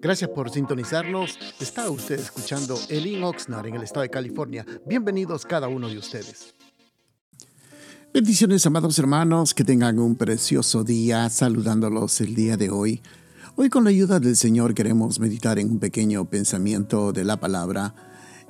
[0.00, 1.38] Gracias por sintonizarnos.
[1.60, 4.64] Está usted escuchando Elin Oxnard en el estado de California.
[4.86, 6.54] Bienvenidos cada uno de ustedes.
[8.12, 13.02] Bendiciones, amados hermanos, que tengan un precioso día saludándolos el día de hoy.
[13.56, 17.94] Hoy con la ayuda del Señor queremos meditar en un pequeño pensamiento de la palabra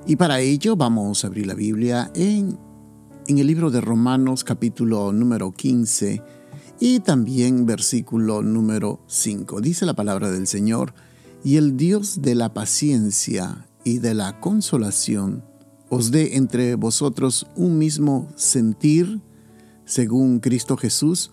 [0.05, 2.57] y para ello vamos a abrir la Biblia en,
[3.27, 6.21] en el libro de Romanos capítulo número 15
[6.79, 9.61] y también versículo número 5.
[9.61, 10.93] Dice la palabra del Señor,
[11.43, 15.43] y el Dios de la paciencia y de la consolación
[15.89, 19.21] os dé entre vosotros un mismo sentir,
[19.85, 21.31] según Cristo Jesús,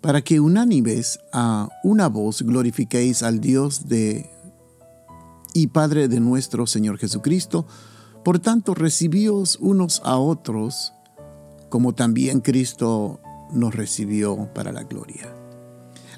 [0.00, 4.28] para que unánimes a una voz glorifiquéis al Dios de
[5.54, 7.66] y Padre de nuestro Señor Jesucristo.
[8.24, 10.92] Por tanto, recibíos unos a otros,
[11.68, 13.20] como también Cristo
[13.54, 15.34] nos recibió para la gloria.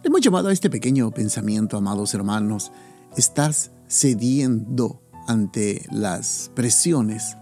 [0.02, 2.72] Hemos llamado a este pequeño pensamiento, amados hermanos,
[3.16, 7.36] estás cediendo ante las presiones.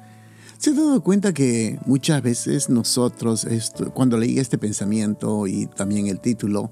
[0.58, 3.46] Se ha dado cuenta que muchas veces nosotros,
[3.92, 6.70] cuando leí este pensamiento y también el título,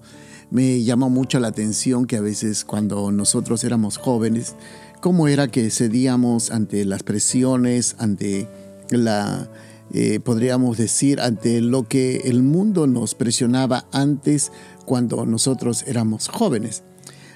[0.51, 4.55] me llamó mucho la atención que a veces cuando nosotros éramos jóvenes,
[5.01, 8.49] cómo era que cedíamos ante las presiones, ante
[8.91, 9.51] la,
[9.93, 14.51] eh, podríamos decir, ante lo que el mundo nos presionaba antes
[14.87, 16.83] cuando nosotros éramos jóvenes.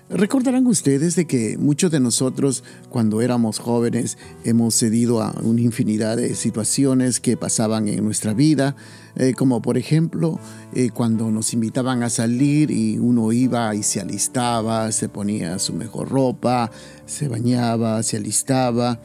[0.09, 6.17] Recordarán ustedes de que muchos de nosotros cuando éramos jóvenes hemos cedido a una infinidad
[6.17, 8.77] de situaciones que pasaban en nuestra vida,
[9.17, 10.39] eh, como por ejemplo
[10.75, 15.73] eh, cuando nos invitaban a salir y uno iba y se alistaba, se ponía su
[15.73, 16.71] mejor ropa,
[17.05, 19.01] se bañaba, se alistaba,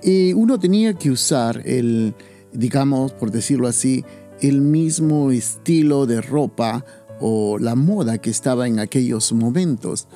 [0.00, 2.14] y uno tenía que usar el,
[2.56, 4.04] digamos, por decirlo así,
[4.40, 6.84] el mismo estilo de ropa
[7.20, 10.08] o la moda que estaba en aquellos momentos.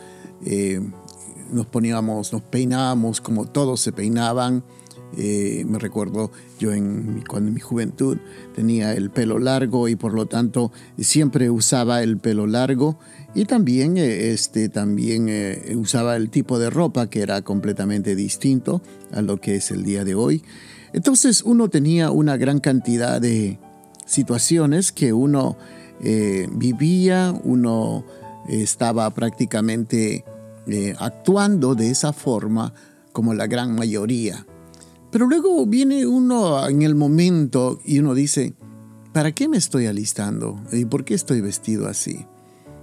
[0.45, 0.81] Eh,
[1.53, 4.63] nos poníamos, nos peinábamos como todos se peinaban.
[5.17, 6.31] Eh, me recuerdo
[6.61, 8.19] yo en, cuando en mi juventud
[8.55, 12.97] tenía el pelo largo y por lo tanto siempre usaba el pelo largo
[13.35, 15.29] y también, eh, este, también
[15.77, 20.05] usaba el tipo de ropa que era completamente distinto a lo que es el día
[20.05, 20.45] de hoy.
[20.93, 23.59] Entonces uno tenía una gran cantidad de
[24.07, 25.57] situaciones que uno
[26.53, 28.05] vivía, uno
[28.49, 30.25] estaba prácticamente
[30.67, 32.75] eh, actuando de esa forma
[33.13, 34.47] como la gran mayoría.
[35.11, 38.55] Pero luego viene uno en el momento y uno dice,
[39.13, 40.61] ¿para qué me estoy alistando?
[40.73, 42.27] ¿Y por qué estoy vestido así?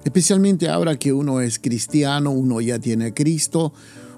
[0.03, 3.73] Especialmente ahora que uno es cristiano, uno ya tiene a Cristo,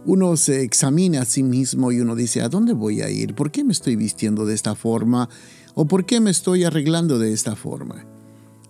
[0.05, 3.35] uno se examina a sí mismo y uno dice, ¿a dónde voy a ir?
[3.35, 5.29] ¿Por qué me estoy vistiendo de esta forma?
[5.75, 8.05] ¿O por qué me estoy arreglando de esta forma?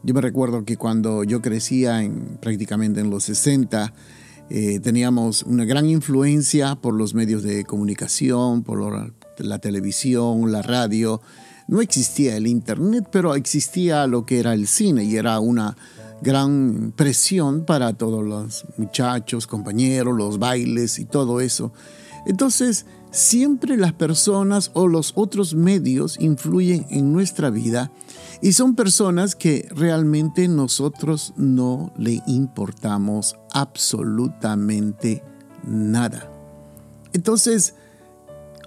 [0.04, 3.94] Yo me recuerdo que cuando yo crecía en, prácticamente en los 60,
[4.50, 11.22] eh, teníamos una gran influencia por los medios de comunicación, por la televisión, la radio.
[11.68, 15.78] No existía el Internet, pero existía lo que era el cine y era una
[16.22, 21.72] gran presión para todos los muchachos, compañeros, los bailes y todo eso.
[22.26, 27.92] Entonces, siempre las personas o los otros medios influyen en nuestra vida
[28.42, 35.24] y son personas que realmente nosotros no le importamos absolutamente
[35.64, 36.32] nada.
[37.14, 37.76] Entonces,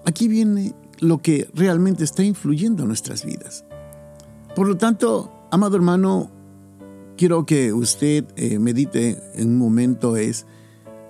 [0.05, 3.65] aquí viene lo que realmente está influyendo en nuestras vidas.
[4.55, 6.31] Por lo tanto, amado hermano,
[7.23, 10.45] quiero que usted eh, medite en un momento es,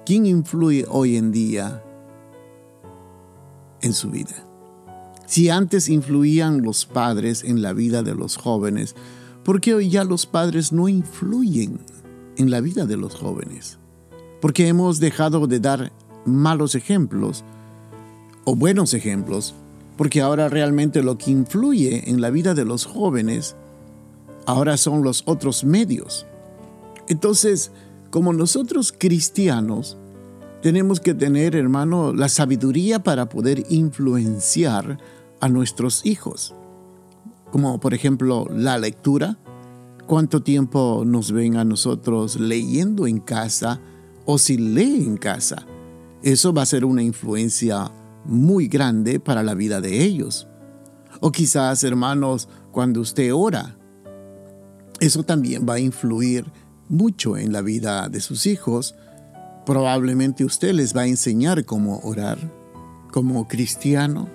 [0.05, 1.83] ¿quién influye hoy en día
[3.81, 4.47] en su vida?
[5.25, 8.95] Si antes influían los padres en la vida de los jóvenes,
[9.43, 11.81] ¿por qué hoy ya los padres no influyen
[12.37, 13.79] en la vida de los jóvenes?
[14.43, 15.93] Porque hemos dejado de dar
[16.27, 17.43] malos ejemplos
[18.45, 19.55] o buenos ejemplos,
[19.97, 23.57] porque ahora realmente lo que influye en la vida de los jóvenes
[24.47, 26.27] ahora son los otros medios.
[27.09, 27.73] Entonces,
[28.11, 29.99] como nosotros cristianos,
[30.63, 34.99] tenemos que tener, hermano, la sabiduría para poder influenciar
[35.41, 36.55] a nuestros hijos,
[37.51, 39.39] como por ejemplo la lectura,
[40.07, 43.81] cuánto tiempo nos ven a nosotros leyendo en casa
[44.25, 45.67] o si lee en casa.
[46.23, 47.91] Eso va a ser una influencia
[48.25, 50.47] muy grande para la vida de ellos.
[51.21, 53.77] O quizás, hermanos, cuando usted ora,
[55.05, 56.45] eso también va a influir
[56.89, 58.95] mucho en la vida de sus hijos.
[59.67, 62.39] Probablemente usted les va a enseñar cómo orar
[63.11, 64.29] como cristiano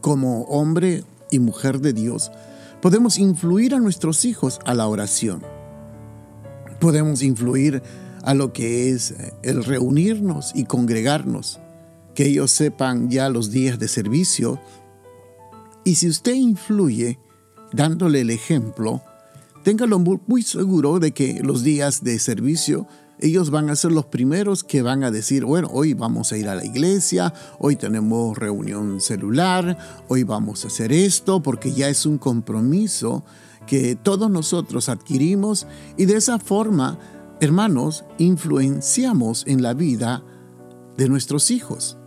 [0.00, 2.30] como hombre y mujer de Dios,
[2.80, 5.42] podemos influir a nuestros hijos a la oración.
[6.80, 7.82] Podemos influir
[8.22, 11.58] a lo que es eh, el reunirnos y congregarnos,
[12.14, 14.60] que ellos sepan ya los días de servicio.
[15.84, 17.18] Y si usted influye
[17.72, 19.02] dándole el ejemplo,
[19.68, 22.86] téngalo muy seguro de que los días de servicio
[23.20, 26.48] ellos van a ser los primeros que van a decir, bueno, hoy vamos a ir
[26.48, 29.76] a la iglesia, hoy tenemos reunión celular,
[30.08, 33.26] hoy vamos a hacer esto, porque ya es un compromiso
[33.66, 35.66] que todos nosotros adquirimos
[35.98, 36.98] y de esa forma,
[37.42, 40.24] hermanos, influenciamos en la vida
[40.96, 41.98] de nuestros hijos.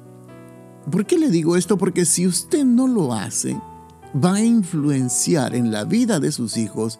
[0.90, 1.78] ¿Por qué le digo esto?
[1.78, 3.56] Porque si usted no lo hace,
[4.16, 6.98] va a influenciar en la vida de sus hijos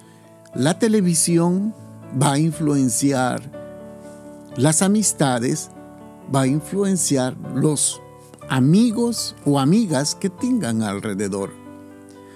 [0.53, 1.74] la televisión,
[2.21, 3.42] va a influenciar
[4.57, 5.71] las amistades,
[6.33, 8.01] va a influenciar los
[8.50, 11.51] amigos o amigas que tengan alrededor.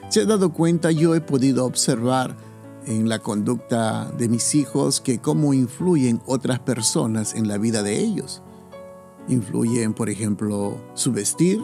[0.09, 2.37] Se ha dado cuenta, yo he podido observar
[2.85, 7.99] en la conducta de mis hijos que cómo influyen otras personas en la vida de
[7.99, 8.41] ellos.
[9.27, 11.61] Influyen, por ejemplo, su vestir.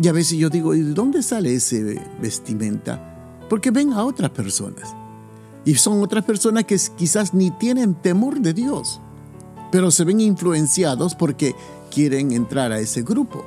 [0.00, 3.44] Y a veces yo digo, ¿y de dónde sale ese vestimenta?
[3.48, 4.92] Porque ven a otras personas.
[5.64, 9.00] Y son otras personas que quizás ni tienen temor de Dios
[9.72, 11.56] pero se ven influenciados porque
[11.90, 13.42] quieren entrar a ese grupo.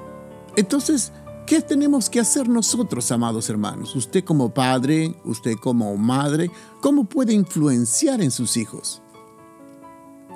[0.58, 1.14] Entonces,
[1.46, 3.96] ¿qué tenemos que hacer nosotros, amados hermanos?
[3.96, 6.50] Usted como padre, usted como madre,
[6.82, 9.04] ¿cómo puede influenciar en sus hijos?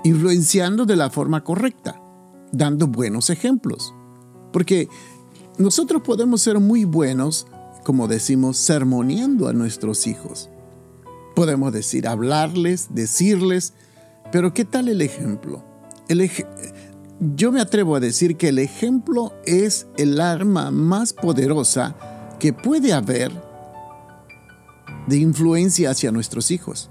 [0.04, 2.00] Influenciando de la forma correcta,
[2.52, 3.96] dando buenos ejemplos.
[4.54, 4.88] Porque
[5.58, 7.48] nosotros podemos ser muy buenos,
[7.84, 10.52] como decimos, sermoneando a nuestros hijos.
[11.40, 13.72] Podemos decir, hablarles, decirles,
[14.30, 15.64] pero ¿qué tal el ejemplo?
[17.22, 21.96] yo me atrevo a decir que el ejemplo es el arma más poderosa
[22.42, 23.32] que puede haber
[25.08, 26.90] de influencia hacia nuestros hijos.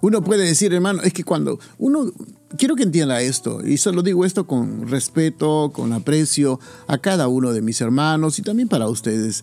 [0.00, 2.12] Uno puede decir, hermano, es que cuando uno,
[2.56, 7.52] quiero que entienda esto, y solo digo esto con respeto, con aprecio a cada uno
[7.52, 9.42] de mis hermanos y también para ustedes,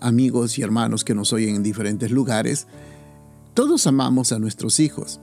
[0.00, 2.66] amigos y hermanos que nos oyen en diferentes lugares,
[3.54, 5.20] todos amamos a nuestros hijos.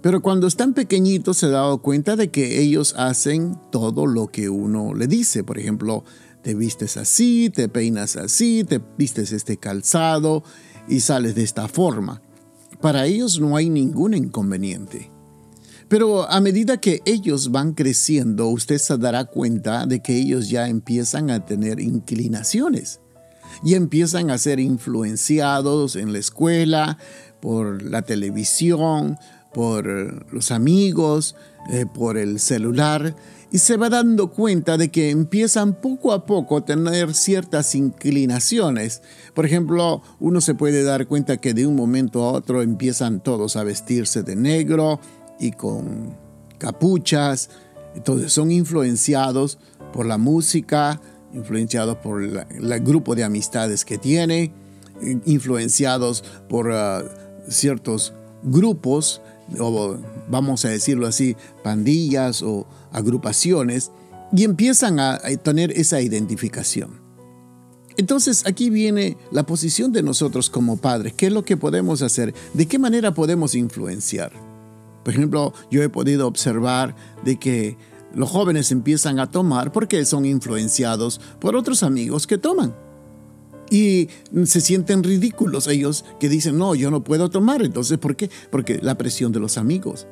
[0.00, 4.48] Pero cuando están pequeñitos se ha dado cuenta de que ellos hacen todo lo que
[4.48, 5.42] uno le dice.
[5.42, 6.04] Por ejemplo,
[6.42, 10.44] te vistes así, te peinas así, te vistes este calzado
[10.88, 12.22] y sales de esta forma.
[12.80, 15.10] Para ellos no hay ningún inconveniente.
[15.88, 20.68] Pero a medida que ellos van creciendo, usted se dará cuenta de que ellos ya
[20.68, 23.00] empiezan a tener inclinaciones
[23.64, 26.98] y empiezan a ser influenciados en la escuela,
[27.40, 29.16] por la televisión,
[29.52, 31.36] por los amigos,
[31.70, 33.14] eh, por el celular,
[33.50, 39.02] y se va dando cuenta de que empiezan poco a poco a tener ciertas inclinaciones.
[39.34, 43.56] Por ejemplo, uno se puede dar cuenta que de un momento a otro empiezan todos
[43.56, 45.00] a vestirse de negro
[45.40, 46.16] y con
[46.58, 47.48] capuchas.
[47.94, 49.58] Entonces son influenciados
[49.94, 51.00] por la música,
[51.32, 54.52] influenciados por el grupo de amistades que tiene,
[55.24, 57.04] influenciados por ah,
[57.48, 59.20] ciertos grupos
[59.58, 59.96] o
[60.28, 63.90] vamos a decirlo así, pandillas o agrupaciones,
[64.32, 67.00] y empiezan a, tener esa identificación.
[67.96, 71.14] Entonces aquí viene la posición de nosotros como padres.
[71.14, 72.34] ¿Qué es lo que podemos hacer?
[72.54, 74.32] ¿De qué manera podemos influenciar?
[75.02, 77.76] Por ejemplo, yo he podido observar de que
[78.14, 82.74] los jóvenes empiezan a tomar porque son influenciados por otros amigos que toman
[83.70, 84.08] y
[84.44, 87.62] se sienten ridículos ellos que dicen, no, yo no puedo tomar.
[87.62, 88.30] Entonces, ¿por qué?
[88.50, 90.06] Porque la presión de los amigos.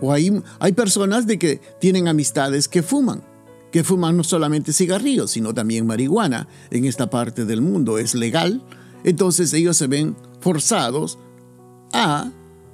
[0.00, 3.22] O hay, hay personas de que tienen amistades que fuman,
[3.70, 6.48] que fuman no solamente cigarrillos, sino también marihuana.
[6.70, 8.64] En esta parte del mundo es legal.
[9.04, 11.18] Entonces ellos se ven forzados
[11.92, 12.30] a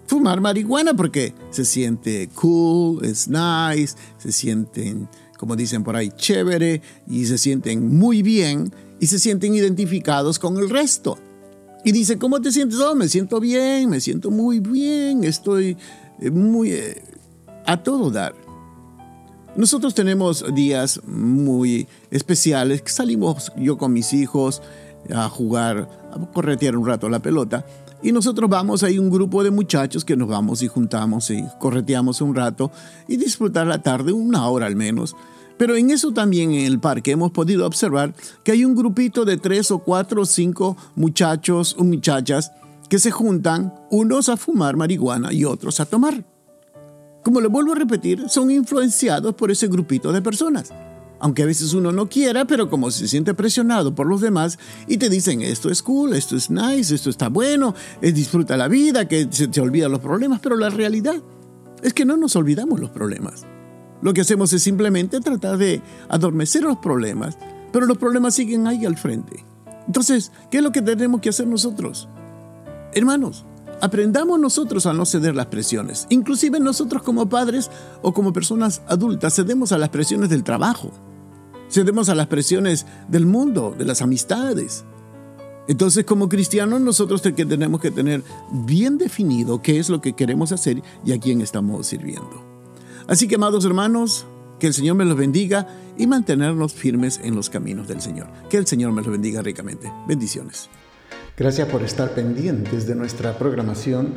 [0.06, 5.08] fumar marihuana porque se siente cool, es nice, se sienten,
[5.38, 10.56] como dicen por ahí, chévere y se sienten muy bien y se sienten identificados con
[10.56, 11.18] el resto.
[11.84, 12.80] Y dice, ¿cómo te sientes?
[12.80, 15.76] Oh, me siento bien, me siento muy bien, estoy
[16.20, 17.02] eh, muy eh,
[17.64, 18.34] a todo dar.
[19.56, 24.62] Nosotros tenemos días muy especiales que salimos yo con mis hijos
[25.14, 27.64] a jugar, a corretear un rato la pelota.
[28.02, 32.20] Y nosotros vamos, hay un grupo de muchachos que nos vamos y juntamos y correteamos
[32.20, 32.70] un rato
[33.08, 35.16] y disfrutar la tarde, una hora al menos.
[35.56, 39.38] Pero en eso también en el parque hemos podido observar que hay un grupito de
[39.38, 42.52] tres o cuatro o cinco muchachos o muchachas
[42.88, 46.24] que se juntan, unos a fumar marihuana y otros a tomar.
[47.24, 50.72] Como le vuelvo a repetir, son influenciados por ese grupito de personas.
[51.18, 54.98] Aunque a veces uno no quiera, pero como se siente presionado por los demás y
[54.98, 59.26] te dicen esto es cool, esto es nice, esto está bueno, disfruta la vida, que
[59.30, 61.22] se te olvidan los problemas, pero la realidad
[61.82, 63.44] es que no nos olvidamos los problemas.
[64.02, 67.38] Lo que hacemos es simplemente tratar de adormecer los problemas,
[67.72, 69.44] pero los problemas siguen ahí al frente.
[69.86, 72.08] Entonces, ¿qué es lo que tenemos que hacer nosotros?
[72.92, 73.44] Hermanos,
[73.80, 76.06] aprendamos nosotros a no ceder las presiones.
[76.10, 77.70] Inclusive nosotros como padres
[78.02, 80.92] o como personas adultas cedemos a las presiones del trabajo.
[81.70, 84.84] Cedemos a las presiones del mundo, de las amistades.
[85.68, 90.82] Entonces, como cristianos, nosotros tenemos que tener bien definido qué es lo que queremos hacer
[91.04, 92.44] y a quién estamos sirviendo.
[93.08, 94.26] Así que, amados hermanos,
[94.58, 95.66] que el Señor me los bendiga
[95.98, 98.28] y mantenernos firmes en los caminos del Señor.
[98.48, 99.92] Que el Señor me los bendiga ricamente.
[100.06, 100.68] Bendiciones.
[101.36, 104.14] Gracias por estar pendientes de nuestra programación